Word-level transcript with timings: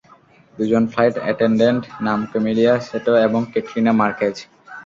দুজন 0.57 0.83
flight 0.87 1.15
attendant, 1.19 1.83
নাম 2.01 2.19
Camellia 2.31 2.73
Sato 2.87 3.13
এবং 3.27 3.41
ক্যাটরিনা 3.51 3.91
মার্কেজ। 4.01 4.35